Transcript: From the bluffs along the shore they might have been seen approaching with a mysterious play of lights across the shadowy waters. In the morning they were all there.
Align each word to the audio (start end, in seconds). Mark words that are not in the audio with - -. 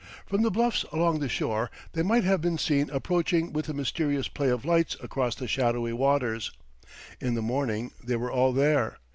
From 0.25 0.41
the 0.41 0.49
bluffs 0.49 0.81
along 0.91 1.19
the 1.19 1.29
shore 1.29 1.69
they 1.93 2.01
might 2.01 2.23
have 2.23 2.41
been 2.41 2.57
seen 2.57 2.89
approaching 2.89 3.53
with 3.53 3.69
a 3.69 3.73
mysterious 3.75 4.27
play 4.27 4.49
of 4.49 4.65
lights 4.65 4.97
across 5.03 5.35
the 5.35 5.47
shadowy 5.47 5.93
waters. 5.93 6.51
In 7.19 7.35
the 7.35 7.43
morning 7.43 7.91
they 8.03 8.15
were 8.15 8.31
all 8.31 8.51
there. 8.51 8.97